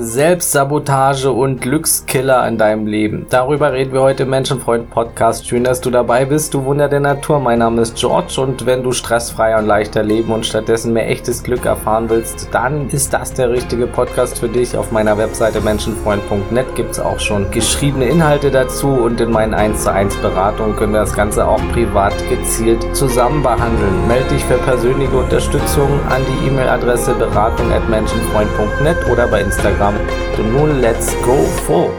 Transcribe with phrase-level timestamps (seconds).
[0.00, 3.26] Selbstsabotage und Glückskiller in deinem Leben.
[3.30, 5.48] Darüber reden wir heute im Menschenfreund Podcast.
[5.48, 7.40] Schön, dass du dabei bist, du Wunder der Natur.
[7.40, 11.42] Mein Name ist George und wenn du stressfreier und leichter leben und stattdessen mehr echtes
[11.42, 14.76] Glück erfahren willst, dann ist das der richtige Podcast für dich.
[14.76, 19.82] Auf meiner Webseite menschenfreund.net gibt es auch schon geschriebene Inhalte dazu und in meinen 1
[19.82, 24.06] zu 1 Beratungen können wir das Ganze auch privat gezielt zusammen behandeln.
[24.06, 29.96] Melde dich für persönliche Unterstützung an die E-Mail-Adresse beratung.menschenfreund.net oder bei Instagram Programm.
[30.38, 31.34] Und nun let's go
[31.66, 31.90] full.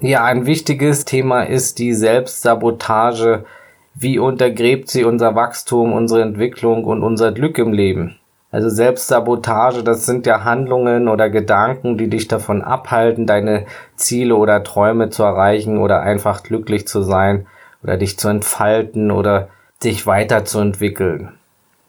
[0.00, 3.44] Ja, ein wichtiges Thema ist die Selbstsabotage.
[3.94, 8.16] Wie untergräbt sie unser Wachstum, unsere Entwicklung und unser Glück im Leben?
[8.50, 13.66] Also Selbstsabotage, das sind ja Handlungen oder Gedanken, die dich davon abhalten, deine
[13.96, 17.46] Ziele oder Träume zu erreichen oder einfach glücklich zu sein
[17.82, 19.48] oder dich zu entfalten oder
[19.82, 21.32] dich weiterzuentwickeln.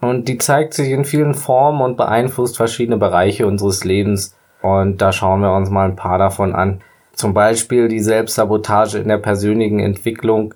[0.05, 4.36] Und die zeigt sich in vielen Formen und beeinflusst verschiedene Bereiche unseres Lebens.
[4.62, 6.82] Und da schauen wir uns mal ein paar davon an.
[7.13, 10.54] Zum Beispiel die Selbstsabotage in der persönlichen Entwicklung.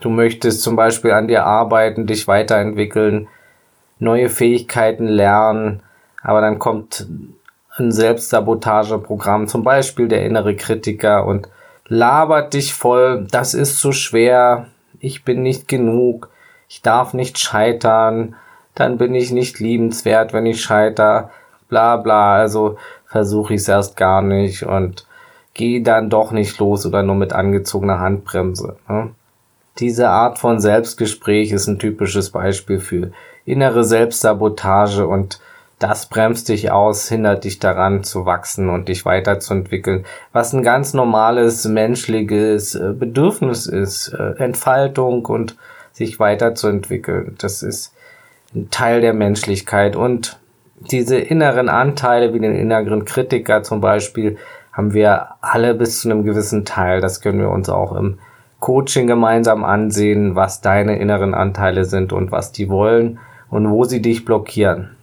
[0.00, 3.28] Du möchtest zum Beispiel an dir arbeiten, dich weiterentwickeln,
[4.00, 5.82] neue Fähigkeiten lernen,
[6.22, 7.06] aber dann kommt
[7.76, 11.48] ein Selbstsabotageprogramm, zum Beispiel der innere Kritiker und
[11.86, 14.66] labert dich voll, das ist zu schwer,
[14.98, 16.30] ich bin nicht genug,
[16.68, 18.34] ich darf nicht scheitern,
[18.74, 21.30] dann bin ich nicht liebenswert, wenn ich scheiter,
[21.68, 25.06] bla bla, also versuche ich es erst gar nicht und
[25.54, 28.76] gehe dann doch nicht los oder nur mit angezogener Handbremse.
[28.88, 29.10] Ne?
[29.78, 33.12] Diese Art von Selbstgespräch ist ein typisches Beispiel für
[33.44, 35.40] innere Selbstsabotage und
[35.78, 40.94] das bremst dich aus, hindert dich daran zu wachsen und dich weiterzuentwickeln, was ein ganz
[40.94, 45.56] normales menschliches äh, Bedürfnis ist, äh, Entfaltung und
[45.92, 47.34] sich weiterzuentwickeln.
[47.38, 47.92] Das ist
[48.54, 49.96] ein Teil der Menschlichkeit.
[49.96, 50.38] Und
[50.90, 54.36] diese inneren Anteile, wie den inneren Kritiker zum Beispiel,
[54.72, 57.00] haben wir alle bis zu einem gewissen Teil.
[57.00, 58.18] Das können wir uns auch im
[58.60, 63.18] Coaching gemeinsam ansehen, was deine inneren Anteile sind und was die wollen
[63.50, 64.96] und wo sie dich blockieren.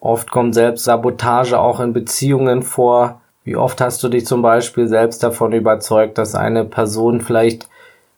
[0.00, 3.20] Oft kommt selbst Sabotage auch in Beziehungen vor.
[3.44, 7.68] Wie oft hast du dich zum Beispiel selbst davon überzeugt, dass eine Person vielleicht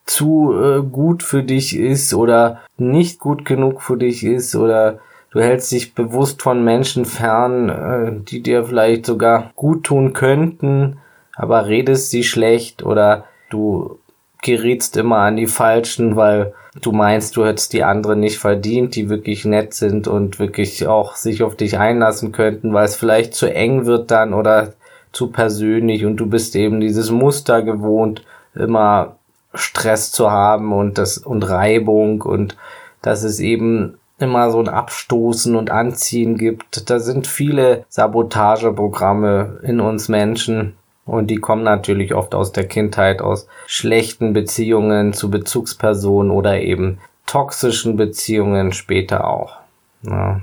[0.04, 4.98] zu äh, gut für dich ist oder nicht gut genug für dich ist oder
[5.30, 10.98] du hältst dich bewusst von Menschen fern, äh, die dir vielleicht sogar gut tun könnten,
[11.34, 13.98] aber redest sie schlecht oder du
[14.42, 19.08] gerätst immer an die Falschen, weil du meinst, du hättest die anderen nicht verdient, die
[19.08, 23.46] wirklich nett sind und wirklich auch sich auf dich einlassen könnten, weil es vielleicht zu
[23.46, 24.74] eng wird dann oder
[25.12, 28.24] zu persönlich und du bist eben dieses Muster gewohnt,
[28.54, 29.16] immer
[29.54, 32.56] Stress zu haben und das und Reibung und
[33.02, 36.88] dass es eben immer so ein Abstoßen und Anziehen gibt.
[36.88, 43.20] Da sind viele Sabotageprogramme in uns Menschen und die kommen natürlich oft aus der Kindheit,
[43.20, 49.56] aus schlechten Beziehungen zu Bezugspersonen oder eben toxischen Beziehungen später auch.
[50.02, 50.40] Ja.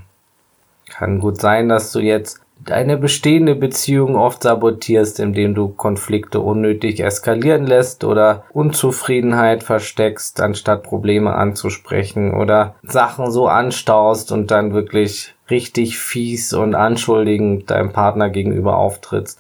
[0.90, 7.00] Kann gut sein, dass du jetzt deine bestehende Beziehung oft sabotierst, indem du Konflikte unnötig
[7.00, 15.34] eskalieren lässt oder Unzufriedenheit versteckst, anstatt Probleme anzusprechen oder Sachen so anstaust und dann wirklich
[15.50, 19.40] richtig fies und anschuldigend deinem Partner gegenüber auftrittst.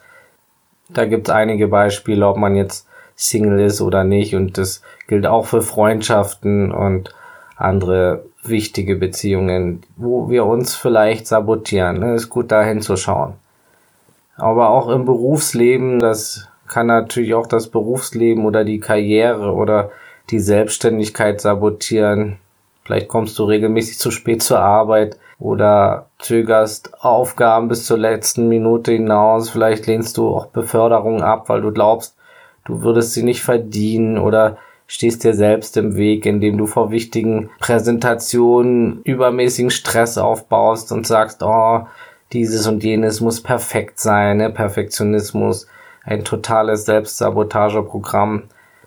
[0.89, 5.45] Da gibt's einige Beispiele, ob man jetzt Single ist oder nicht und das gilt auch
[5.45, 7.13] für Freundschaften und
[7.57, 11.99] andere wichtige Beziehungen, wo wir uns vielleicht sabotieren.
[11.99, 12.15] Ne?
[12.15, 13.33] Ist gut da hinzuschauen.
[14.37, 19.91] Aber auch im Berufsleben, das kann natürlich auch das Berufsleben oder die Karriere oder
[20.29, 22.37] die Selbstständigkeit sabotieren.
[22.83, 28.91] Vielleicht kommst du regelmäßig zu spät zur Arbeit oder zögerst Aufgaben bis zur letzten Minute
[28.91, 29.49] hinaus.
[29.49, 32.15] Vielleicht lehnst du auch Beförderung ab, weil du glaubst,
[32.65, 34.57] du würdest sie nicht verdienen oder
[34.89, 41.43] stehst dir selbst im Weg, indem du vor wichtigen Präsentationen übermäßigen Stress aufbaust und sagst,
[41.43, 41.85] oh,
[42.33, 44.49] dieses und jenes muss perfekt sein, ne?
[44.49, 45.67] Perfektionismus,
[46.03, 48.45] ein totales Selbstsabotageprogramm.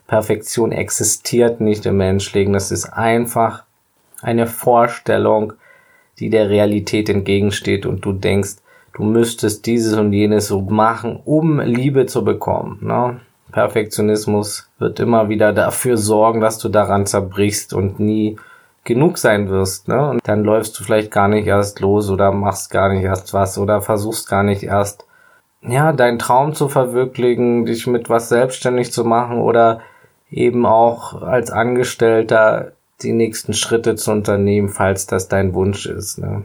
[0.09, 3.63] Perfektion existiert nicht im Menschlichen, das ist einfach
[4.21, 5.53] eine Vorstellung,
[6.19, 8.57] die der Realität entgegensteht und du denkst,
[8.95, 12.79] du müsstest dieses und jenes so machen, um Liebe zu bekommen.
[12.81, 13.21] Ne?
[13.53, 18.37] Perfektionismus wird immer wieder dafür sorgen, dass du daran zerbrichst und nie
[18.85, 19.89] genug sein wirst.
[19.89, 20.11] Ne?
[20.11, 23.59] Und dann läufst du vielleicht gar nicht erst los oder machst gar nicht erst was
[23.59, 25.07] oder versuchst gar nicht erst,
[25.63, 29.81] ja, deinen Traum zu verwirklichen, dich mit was selbstständig zu machen oder
[30.31, 32.73] eben auch als Angestellter
[33.03, 36.19] die nächsten Schritte zu unternehmen, falls das dein Wunsch ist.
[36.19, 36.45] Ne?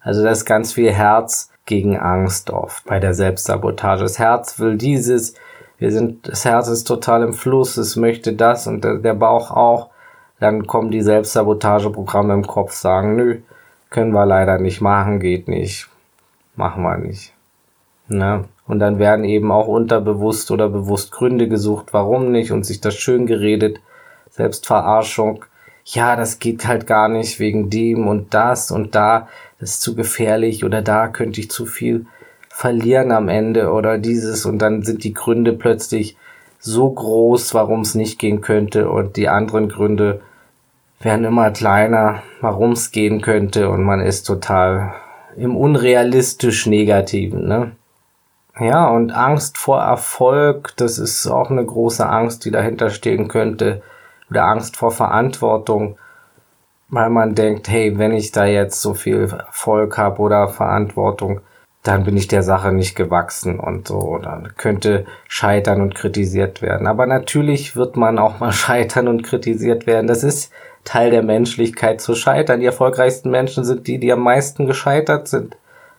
[0.00, 4.02] Also da ist ganz viel Herz gegen Angst oft bei der Selbstsabotage.
[4.02, 5.34] Das Herz will dieses,
[5.78, 9.90] wir sind, das Herz ist total im Fluss, es möchte das und der, Bauch auch.
[10.40, 13.38] Dann kommen die Selbstsabotageprogramme im Kopf, sagen, nö,
[13.90, 15.88] können wir leider nicht machen, geht nicht,
[16.54, 17.32] machen wir nicht.
[18.08, 18.44] Ne?
[18.66, 22.94] Und dann werden eben auch unterbewusst oder bewusst Gründe gesucht, warum nicht und sich das
[22.94, 23.80] schön geredet,
[24.30, 25.44] Selbstverarschung.
[25.84, 29.28] Ja, das geht halt gar nicht wegen dem und das und da,
[29.60, 32.06] das ist zu gefährlich oder da könnte ich zu viel
[32.56, 36.16] verlieren am Ende oder dieses und dann sind die Gründe plötzlich
[36.58, 40.22] so groß, warum es nicht gehen könnte und die anderen Gründe
[40.98, 44.94] werden immer kleiner, warum es gehen könnte und man ist total
[45.36, 47.72] im unrealistisch Negativen, ne?
[48.58, 53.82] Ja, und Angst vor Erfolg, das ist auch eine große Angst, die dahinter stehen könnte.
[54.30, 55.98] Oder Angst vor Verantwortung,
[56.88, 61.42] weil man denkt, hey, wenn ich da jetzt so viel Erfolg habe oder Verantwortung,
[61.86, 66.86] dann bin ich der Sache nicht gewachsen und so, dann könnte scheitern und kritisiert werden.
[66.86, 70.06] Aber natürlich wird man auch mal scheitern und kritisiert werden.
[70.06, 70.52] Das ist
[70.84, 72.60] Teil der Menschlichkeit zu scheitern.
[72.60, 75.56] Die erfolgreichsten Menschen sind die, die am meisten gescheitert sind.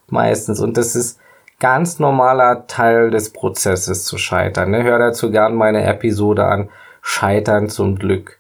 [0.10, 0.60] Meistens.
[0.60, 1.20] Und das ist
[1.60, 4.72] ganz normaler Teil des Prozesses zu scheitern.
[4.72, 4.84] Ne?
[4.84, 6.70] Hör dazu gern meine Episode an
[7.02, 8.40] Scheitern zum Glück.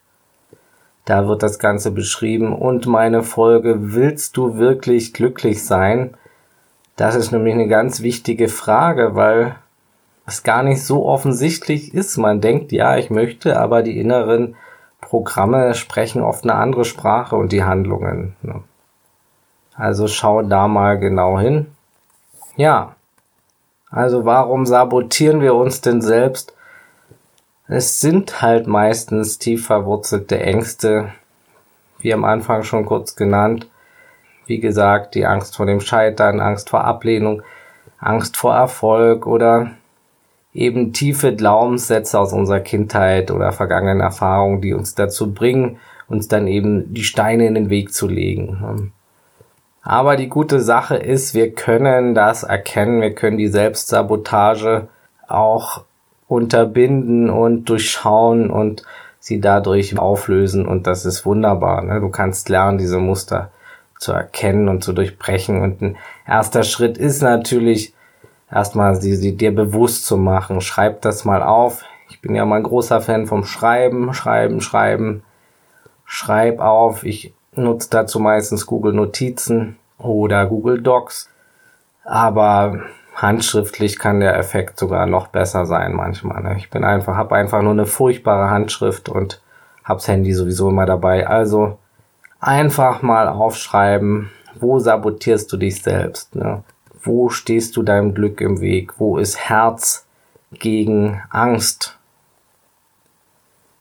[1.05, 6.15] Da wird das Ganze beschrieben und meine Folge Willst du wirklich glücklich sein?
[6.97, 9.55] Das ist nämlich eine ganz wichtige Frage, weil
[10.25, 12.17] es gar nicht so offensichtlich ist.
[12.17, 14.55] Man denkt, ja, ich möchte, aber die inneren
[14.99, 18.35] Programme sprechen oft eine andere Sprache und die Handlungen.
[18.41, 18.63] Ne?
[19.75, 21.67] Also schau da mal genau hin.
[22.55, 22.95] Ja,
[23.91, 26.55] also warum sabotieren wir uns denn selbst?
[27.67, 31.13] Es sind halt meistens tief verwurzelte Ängste,
[32.00, 33.67] wie am Anfang schon kurz genannt,
[34.47, 37.41] wie gesagt, die Angst vor dem Scheitern, Angst vor Ablehnung,
[37.99, 39.71] Angst vor Erfolg oder
[40.53, 45.77] eben tiefe Glaubenssätze aus unserer Kindheit oder vergangenen Erfahrungen, die uns dazu bringen,
[46.07, 48.91] uns dann eben die Steine in den Weg zu legen.
[49.83, 54.88] Aber die gute Sache ist, wir können das erkennen, wir können die Selbstsabotage
[55.27, 55.83] auch
[56.27, 58.83] unterbinden und durchschauen und
[59.19, 61.83] sie dadurch auflösen und das ist wunderbar.
[61.83, 62.00] Ne?
[62.00, 63.51] Du kannst lernen, diese Muster
[63.99, 65.61] zu erkennen und zu durchbrechen.
[65.61, 65.97] Und ein
[66.27, 67.94] erster Schritt ist natürlich,
[68.51, 70.61] erstmal sie, sie dir bewusst zu machen.
[70.61, 71.83] Schreib das mal auf.
[72.09, 75.23] Ich bin ja mal ein großer Fan vom Schreiben, Schreiben, Schreiben.
[76.05, 77.03] Schreib auf.
[77.03, 81.29] Ich nutze dazu meistens Google Notizen oder Google Docs.
[82.03, 82.81] Aber
[83.15, 86.41] handschriftlich kann der Effekt sogar noch besser sein manchmal.
[86.43, 86.55] Ne?
[86.57, 89.41] Ich bin einfach, habe einfach nur eine furchtbare Handschrift und
[89.83, 91.27] hab's Handy sowieso immer dabei.
[91.27, 91.77] Also
[92.39, 94.30] einfach mal aufschreiben,
[94.60, 96.36] wo sabotierst du dich selbst?
[96.36, 96.63] Ne?
[97.01, 99.00] Wo stehst du deinem Glück im Weg?
[99.00, 100.06] Wo ist Herz
[100.51, 101.98] gegen Angst?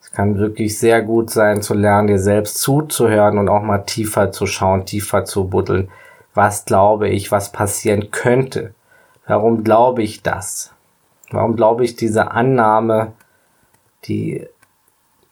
[0.01, 4.33] Es kann wirklich sehr gut sein zu lernen, dir selbst zuzuhören und auch mal tiefer
[4.33, 5.91] zu schauen, tiefer zu buddeln.
[6.35, 8.75] Was glaube ich, was passieren könnte?
[9.27, 10.73] Warum glaube ich das?
[11.31, 13.13] Warum glaube ich diese Annahme,
[14.05, 14.47] die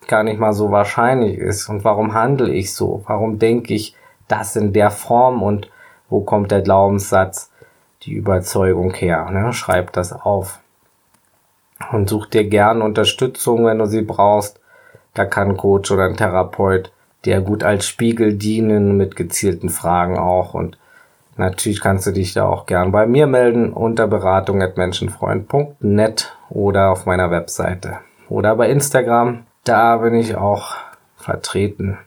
[0.07, 1.69] gar nicht mal so wahrscheinlich ist?
[1.69, 3.03] Und warum handle ich so?
[3.07, 3.95] Warum denke ich
[4.27, 5.69] das in der Form und
[6.09, 7.51] wo kommt der Glaubenssatz,
[8.03, 9.29] die Überzeugung her?
[9.31, 9.53] Ne?
[9.53, 10.59] Schreib das auf.
[11.91, 14.59] Und such dir gern Unterstützung, wenn du sie brauchst.
[15.13, 16.91] Da kann ein Coach oder ein Therapeut
[17.25, 20.53] dir gut als Spiegel dienen mit gezielten Fragen auch.
[20.53, 20.77] Und
[21.37, 27.31] natürlich kannst du dich da auch gern bei mir melden unter beratung.menschenfreund.net oder auf meiner
[27.31, 30.75] Webseite oder bei Instagram da bin ich auch
[31.17, 31.97] vertreten.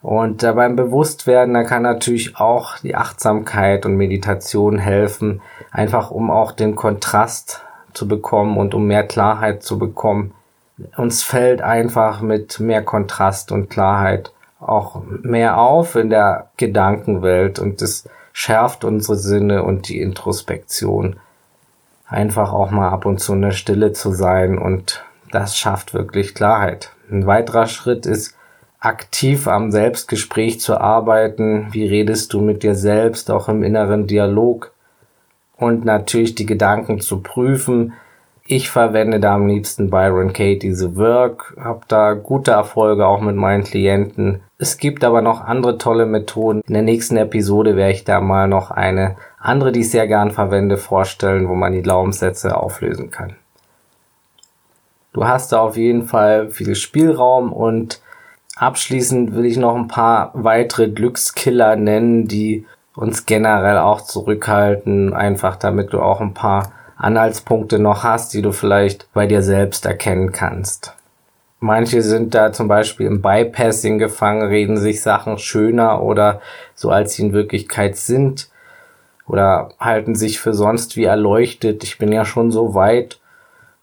[0.00, 6.30] Und da beim Bewusstwerden, da kann natürlich auch die Achtsamkeit und Meditation helfen, einfach um
[6.30, 10.34] auch den Kontrast zu bekommen und um mehr Klarheit zu bekommen.
[10.96, 17.82] Uns fällt einfach mit mehr Kontrast und Klarheit auch mehr auf in der Gedankenwelt und
[17.82, 21.16] es schärft unsere Sinne und die Introspektion.
[22.06, 26.34] Einfach auch mal ab und zu in der Stille zu sein und das schafft wirklich
[26.34, 26.92] Klarheit.
[27.10, 28.36] Ein weiterer Schritt ist,
[28.82, 31.68] aktiv am Selbstgespräch zu arbeiten.
[31.70, 34.72] Wie redest du mit dir selbst, auch im inneren Dialog?
[35.56, 37.92] Und natürlich die Gedanken zu prüfen.
[38.44, 43.36] Ich verwende da am liebsten Byron Katie The Work, habe da gute Erfolge auch mit
[43.36, 44.40] meinen Klienten.
[44.58, 46.60] Es gibt aber noch andere tolle Methoden.
[46.66, 50.32] In der nächsten Episode werde ich da mal noch eine andere, die ich sehr gern
[50.32, 53.36] verwende, vorstellen, wo man die Glaubenssätze auflösen kann.
[55.12, 58.00] Du hast da auf jeden Fall viel Spielraum und
[58.56, 65.56] abschließend will ich noch ein paar weitere Glückskiller nennen, die uns generell auch zurückhalten, einfach
[65.56, 70.32] damit du auch ein paar Anhaltspunkte noch hast, die du vielleicht bei dir selbst erkennen
[70.32, 70.94] kannst.
[71.58, 76.40] Manche sind da zum Beispiel im Bypassing gefangen, reden sich Sachen schöner oder
[76.74, 78.48] so, als sie in Wirklichkeit sind.
[79.28, 81.84] Oder halten sich für sonst wie erleuchtet.
[81.84, 83.20] Ich bin ja schon so weit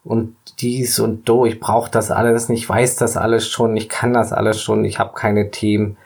[0.09, 1.45] und dies und do.
[1.45, 4.97] Ich brauche das alles ich weiß das alles schon, ich kann das alles schon, ich
[4.97, 5.97] habe keine Themen.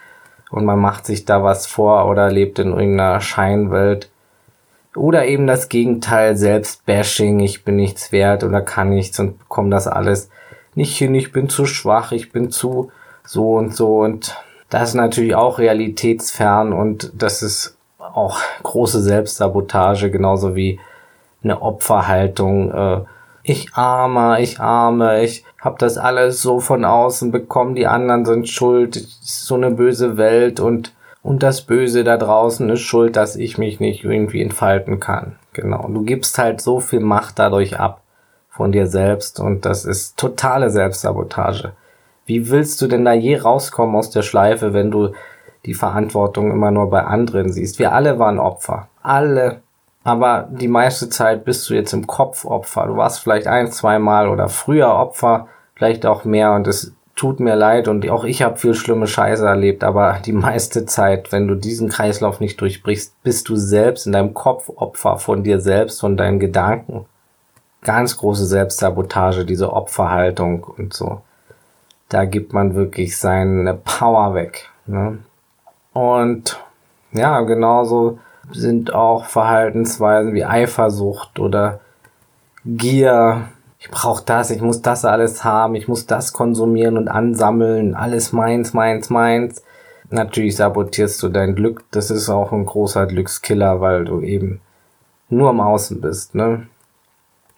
[0.52, 4.10] Und man macht sich da was vor oder lebt in irgendeiner Scheinwelt.
[4.94, 9.88] Oder eben das Gegenteil, Selbstbashing, ich bin nichts wert oder kann nichts und bekomme das
[9.88, 10.30] alles
[10.76, 12.92] nicht hin, ich bin zu schwach, ich bin zu
[13.24, 14.36] so und so und
[14.70, 20.82] das ist natürlich auch realitätsfern und das ist auch große Selbstsabotage, genauso wie
[21.42, 22.72] eine Opferhaltung.
[22.72, 23.02] Äh,
[23.44, 28.50] ich arme, ich arme, ich hab das alles so von außen bekommen, die anderen sind
[28.50, 33.38] schuld, ist so eine böse Welt und und das Böse da draußen ist schuld, dass
[33.38, 35.38] ich mich nicht irgendwie entfalten kann.
[35.54, 35.88] Genau.
[35.88, 38.02] Du gibst halt so viel Macht dadurch ab
[38.50, 41.72] von dir selbst und das ist totale Selbstsabotage.
[42.26, 45.14] Wie willst du denn da je rauskommen aus der Schleife, wenn du
[45.66, 47.80] die Verantwortung immer nur bei anderen siehst?
[47.80, 48.90] Wir alle waren Opfer.
[49.02, 49.63] Alle.
[50.04, 52.88] Aber die meiste Zeit bist du jetzt im Kopf Opfer.
[52.88, 57.40] Du warst vielleicht ein, zwei Mal oder früher Opfer, vielleicht auch mehr und es tut
[57.40, 61.48] mir leid und auch ich habe viel schlimme Scheiße erlebt, aber die meiste Zeit, wenn
[61.48, 66.02] du diesen Kreislauf nicht durchbrichst, bist du selbst in deinem Kopf Opfer von dir selbst,
[66.02, 67.06] von deinen Gedanken
[67.84, 71.22] ganz große Selbstsabotage, diese Opferhaltung und so.
[72.10, 74.70] Da gibt man wirklich seine Power weg.
[74.86, 75.20] Ne?
[75.94, 76.60] Und
[77.12, 78.20] ja, genauso
[78.52, 81.80] sind auch Verhaltensweisen wie Eifersucht oder
[82.66, 83.50] Gier.
[83.80, 88.32] Ich brauche das, ich muss das alles haben, ich muss das konsumieren und ansammeln, alles
[88.32, 89.64] meins, meins, meins.
[90.10, 91.84] Natürlich sabotierst du dein Glück.
[91.92, 94.62] Das ist auch ein großer Glückskiller, weil du eben
[95.30, 96.36] nur am Außen bist.
[96.36, 96.68] Ne?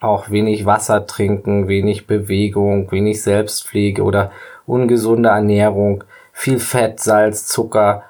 [0.06, 4.32] auch wenig Wasser trinken, wenig Bewegung, wenig Selbstpflege oder
[4.66, 8.04] ungesunde Ernährung, viel Fett, Salz, Zucker,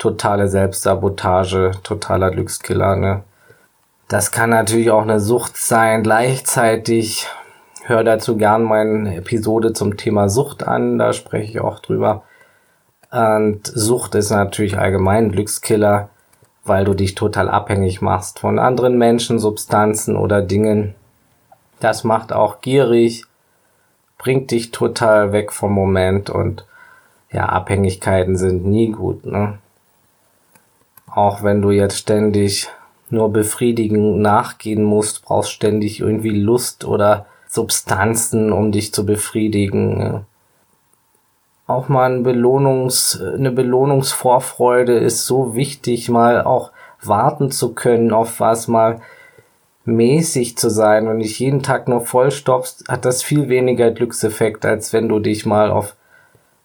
[0.00, 2.96] totale Selbstsabotage, totaler Glückskiller.
[2.96, 3.22] Ne?
[4.08, 6.02] Das kann natürlich auch eine Sucht sein.
[6.02, 7.28] Gleichzeitig
[7.84, 12.22] hör dazu gern meine Episode zum Thema Sucht an, da spreche ich auch drüber.
[13.12, 16.08] Und Sucht ist natürlich allgemein Glückskiller,
[16.64, 20.94] weil du dich total abhängig machst von anderen Menschen, Substanzen oder Dingen,
[21.80, 23.24] das macht auch gierig,
[24.18, 26.64] bringt dich total weg vom Moment und
[27.32, 29.58] ja, Abhängigkeiten sind nie gut, ne?
[31.14, 32.68] Auch wenn du jetzt ständig
[33.08, 40.24] nur befriedigen nachgehen musst, brauchst ständig irgendwie Lust oder Substanzen, um dich zu befriedigen.
[41.66, 46.70] Auch mal ein Belohnungs, eine Belohnungsvorfreude ist so wichtig, mal auch
[47.02, 49.00] warten zu können auf was, mal
[49.84, 54.92] mäßig zu sein und nicht jeden Tag nur vollstopfst, hat das viel weniger Glückseffekt, als
[54.92, 55.96] wenn du dich mal auf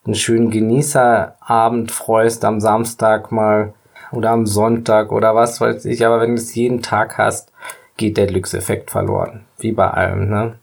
[0.05, 3.73] einen schönen Genießerabend freust, am Samstag mal
[4.11, 6.05] oder am Sonntag oder was weiß ich.
[6.05, 7.51] Aber wenn du es jeden Tag hast,
[7.97, 9.45] geht der Glückseffekt verloren.
[9.57, 10.55] Wie bei allem, ne?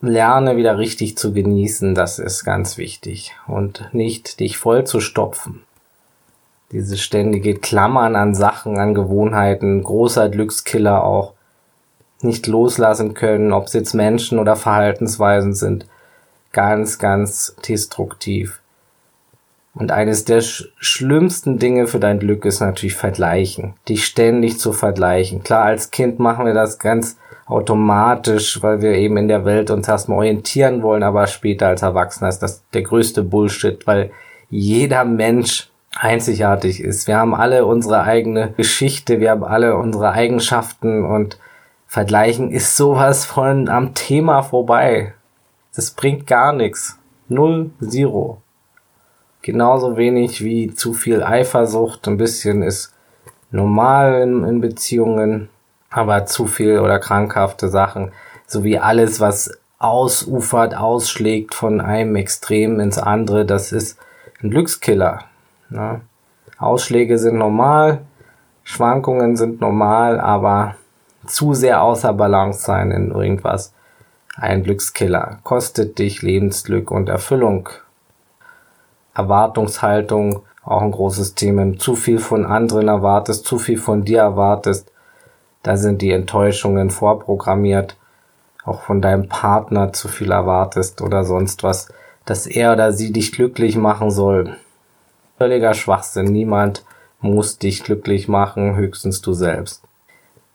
[0.00, 3.34] Lerne wieder richtig zu genießen, das ist ganz wichtig.
[3.46, 5.62] Und nicht dich voll zu stopfen.
[6.70, 11.32] Diese ständige Klammern an Sachen, an Gewohnheiten, großer Glückskiller auch
[12.22, 15.86] nicht loslassen können, ob es jetzt Menschen oder Verhaltensweisen sind,
[16.52, 18.60] ganz, ganz destruktiv.
[19.76, 23.74] Und eines der sch schlimmsten Dinge für dein Glück ist natürlich Vergleichen.
[23.88, 25.42] Dich ständig zu vergleichen.
[25.42, 29.86] Klar, als Kind machen wir das ganz automatisch, weil wir eben in der Welt uns
[29.86, 34.10] erstmal orientieren wollen, aber später als Erwachsener ist das der größte Bullshit, weil
[34.48, 37.06] jeder Mensch einzigartig ist.
[37.06, 41.38] Wir haben alle unsere eigene Geschichte, wir haben alle unsere Eigenschaften und
[41.86, 45.14] Vergleichen ist sowas von am Thema vorbei.
[45.74, 46.98] Das bringt gar nichts.
[47.28, 48.42] Null, zero.
[49.46, 52.08] Genauso wenig wie zu viel Eifersucht.
[52.08, 52.92] Ein bisschen ist
[53.52, 55.50] normal in, in Beziehungen,
[55.88, 58.10] aber zu viel oder krankhafte Sachen,
[58.48, 64.00] sowie alles, was ausufert, ausschlägt von einem Extrem ins andere, das ist
[64.42, 65.20] ein Glückskiller.
[65.70, 66.00] Ne?
[66.58, 68.00] Ausschläge sind normal,
[68.64, 70.74] Schwankungen sind normal, aber
[71.24, 73.72] zu sehr außer Balance sein in irgendwas.
[74.34, 77.68] Ein Glückskiller kostet dich Lebensglück und Erfüllung.
[79.16, 81.78] Erwartungshaltung, auch ein großes Thema.
[81.78, 84.92] Zu viel von anderen erwartest, zu viel von dir erwartest.
[85.62, 87.96] Da sind die Enttäuschungen vorprogrammiert.
[88.64, 91.88] Auch von deinem Partner zu viel erwartest oder sonst was,
[92.24, 94.56] dass er oder sie dich glücklich machen soll.
[95.38, 96.26] Völliger Schwachsinn.
[96.26, 96.84] Niemand
[97.20, 99.82] muss dich glücklich machen, höchstens du selbst.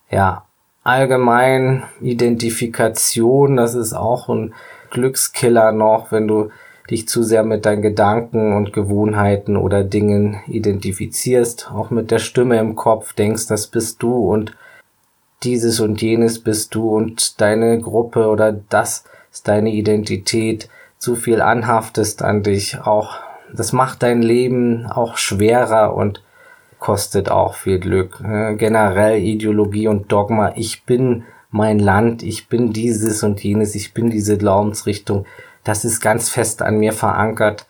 [0.09, 0.43] Ja,
[0.83, 4.53] allgemein Identifikation, das ist auch ein
[4.89, 6.49] Glückskiller noch, wenn du
[6.91, 12.59] dich zu sehr mit deinen Gedanken und Gewohnheiten oder Dingen identifizierst, auch mit der Stimme
[12.59, 14.55] im Kopf denkst, das bist du und
[15.43, 20.69] dieses und jenes bist du und deine Gruppe oder das ist deine Identität,
[20.99, 23.15] zu viel anhaftest an dich, auch
[23.51, 26.21] das macht dein Leben auch schwerer und
[26.79, 28.19] kostet auch viel Glück.
[28.21, 34.09] Generell Ideologie und Dogma, ich bin mein Land, ich bin dieses und jenes, ich bin
[34.09, 35.25] diese Glaubensrichtung,
[35.63, 37.65] das ist ganz fest an mir verankert.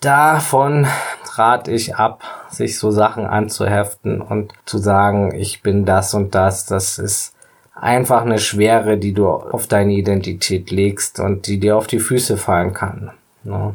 [0.00, 0.86] Davon
[1.34, 6.66] rate ich ab, sich so Sachen anzuheften und zu sagen, ich bin das und das,
[6.66, 7.34] das ist
[7.74, 12.36] einfach eine Schwere, die du auf deine Identität legst und die dir auf die Füße
[12.36, 13.10] fallen kann.
[13.42, 13.74] Ne?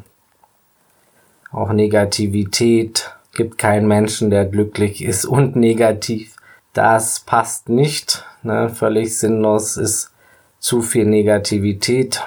[1.51, 6.35] Auch Negativität gibt keinen Menschen, der glücklich ist und negativ.
[6.73, 8.25] Das passt nicht.
[8.43, 8.69] Ne?
[8.69, 10.11] Völlig sinnlos ist
[10.59, 12.23] zu viel Negativität.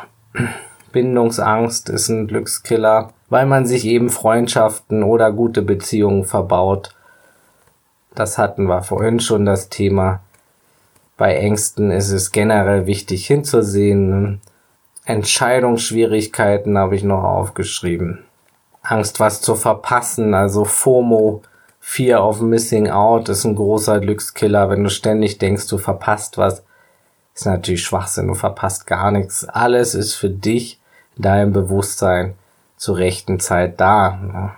[0.92, 6.94] Bindungsangst ist ein Glückskiller, weil man sich eben Freundschaften oder gute Beziehungen verbaut.
[8.14, 10.20] Das hatten wir vorhin schon das Thema.
[11.16, 14.40] Bei Ängsten ist es generell wichtig hinzusehen.
[15.04, 18.24] Entscheidungsschwierigkeiten habe ich noch aufgeschrieben.
[18.82, 21.42] Angst, was zu verpassen, also FOMO,
[21.80, 24.68] Fear of Missing Out, ist ein großer Glückskiller.
[24.68, 26.62] Wenn du ständig denkst, du verpasst was,
[27.34, 29.48] ist natürlich Schwachsinn, du verpasst gar nichts.
[29.48, 30.80] Alles ist für dich,
[31.16, 32.34] dein Bewusstsein
[32.76, 34.56] zur rechten Zeit da.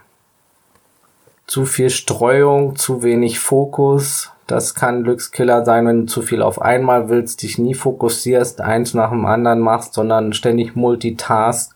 [1.47, 6.61] Zu viel Streuung, zu wenig Fokus, das kann Glückskiller sein, wenn du zu viel auf
[6.61, 11.75] einmal willst, dich nie fokussierst, eins nach dem anderen machst, sondern ständig multitask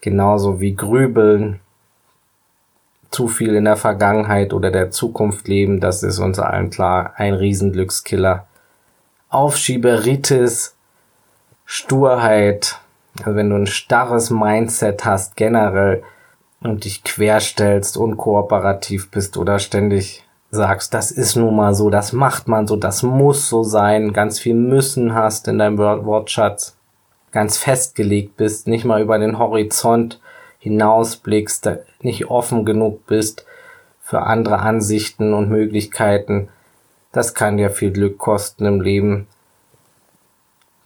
[0.00, 1.60] genauso wie Grübeln,
[3.10, 7.34] zu viel in der Vergangenheit oder der Zukunft leben, das ist uns allen klar ein
[7.34, 8.46] Riesenglückskiller.
[9.30, 10.76] Aufschieberitis,
[11.64, 12.78] Sturheit,
[13.24, 16.02] also wenn du ein starres Mindset hast generell
[16.60, 22.48] und dich querstellst, unkooperativ bist oder ständig sagst, das ist nun mal so, das macht
[22.48, 26.76] man so, das muss so sein, ganz viel müssen hast in deinem Wortschatz,
[27.32, 30.20] ganz festgelegt bist, nicht mal über den Horizont
[30.58, 31.68] hinausblickst,
[32.00, 33.44] nicht offen genug bist
[34.00, 36.48] für andere Ansichten und Möglichkeiten,
[37.12, 39.26] das kann dir viel Glück kosten im Leben.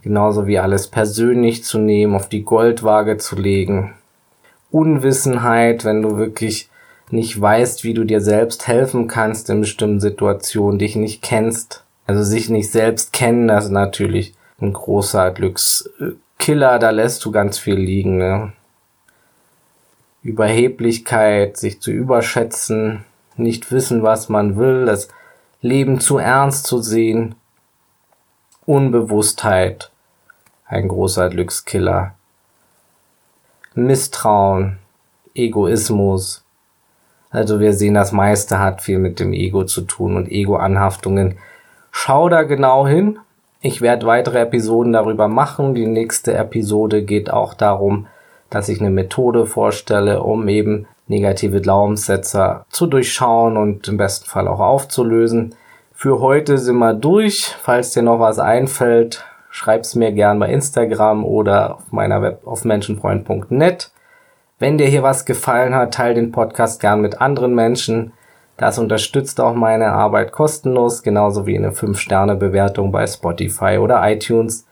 [0.03, 3.95] Genauso wie alles persönlich zu nehmen, auf die Goldwaage zu legen.
[4.71, 6.69] Unwissenheit, wenn du wirklich
[7.11, 11.85] nicht weißt, wie du dir selbst helfen kannst in bestimmten Situationen, dich nicht kennst.
[12.07, 15.88] Also sich nicht selbst kennen, das ist natürlich ein großer Glücks,
[16.43, 18.17] Killer, da lässt du ganz viel liegen.
[18.17, 18.53] Ne?
[20.25, 23.05] Überheblichkeit, sich zu überschätzen,
[23.37, 25.07] nicht wissen, was man will, das
[25.61, 27.37] Leben zu ernst zu sehen,
[28.67, 29.91] Unbewusstheit,
[30.72, 32.14] ein großer Glückskiller,
[33.74, 34.78] Misstrauen,
[35.35, 36.44] Egoismus.
[37.30, 41.38] Also wir sehen, das meiste hat viel mit dem Ego zu tun und Ego-Anhaftungen.
[41.90, 43.18] Schau da genau hin,
[43.61, 45.74] ich werde weitere Episoden darüber machen.
[45.74, 48.06] Die nächste Episode geht auch darum,
[48.50, 54.48] dass ich eine Methode vorstelle, um eben negative Glaubenssätze zu durchschauen und im besten Fall
[54.48, 55.54] auch aufzulösen.
[55.92, 57.54] Für heute sind wir durch.
[57.62, 62.65] Falls dir noch was einfällt, schreib's mir gern bei Instagram oder auf meiner Web auf
[62.65, 63.93] menschenfreund.net.
[64.59, 68.12] Wenn dir hier was gefallen hat, teile den Podcast gern mit anderen Menschen.
[68.57, 74.67] Das unterstützt auch meine Arbeit kostenlos, genauso wie eine 5-Sterne-Bewertung bei Spotify oder iTunes.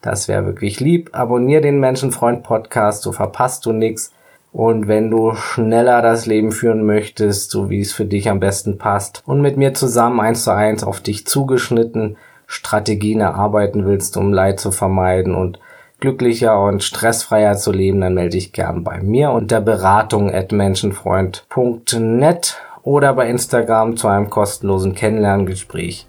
[0.00, 1.10] Das wäre wirklich lieb.
[1.12, 4.12] Abonnier den Menschenfreund Podcast, so verpasst du nichts.
[4.52, 8.78] Und wenn du schneller das Leben führen möchtest, so wie es für dich am besten
[8.78, 12.16] passt, und mit mir zusammen eins zu eins auf dich zugeschnitten
[12.54, 15.58] Strategien erarbeiten willst, um Leid zu vermeiden und
[16.00, 22.56] glücklicher und stressfreier zu leben, dann melde dich gern bei mir unter beratung at menschenfreund.net
[22.82, 26.06] oder bei Instagram zu einem kostenlosen Kennenlerngespräch.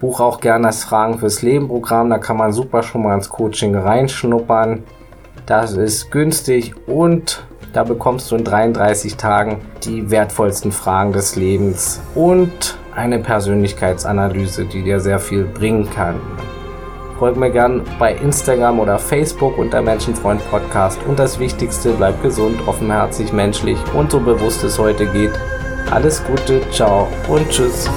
[0.00, 3.28] Buch auch gerne das Fragen fürs Leben Programm, da kann man super schon mal ins
[3.28, 4.82] Coaching reinschnuppern.
[5.46, 12.00] Das ist günstig und da bekommst du in 33 Tagen die wertvollsten Fragen des Lebens
[12.14, 16.20] und eine Persönlichkeitsanalyse, die dir sehr viel bringen kann.
[17.18, 22.60] Folge mir gern bei Instagram oder Facebook unter Menschenfreund Podcast und das Wichtigste, bleib gesund,
[22.66, 25.32] offenherzig, menschlich und so bewusst es heute geht.
[25.90, 27.88] Alles Gute, ciao und tschüss.